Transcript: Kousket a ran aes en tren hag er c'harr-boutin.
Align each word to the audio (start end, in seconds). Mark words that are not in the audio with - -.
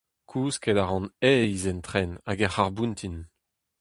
Kousket 0.29 0.77
a 0.83 0.85
ran 0.85 1.05
aes 1.31 1.63
en 1.71 1.79
tren 1.87 2.11
hag 2.25 2.39
er 2.45 2.51
c'harr-boutin. 2.53 3.17